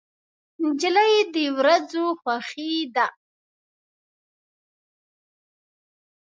نجلۍ 0.63 1.13
د 1.33 1.35
ورځو 1.57 2.05
خوښي 2.21 2.71
ده. 2.95 3.07